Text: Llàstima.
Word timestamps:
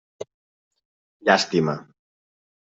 Llàstima. 1.29 1.77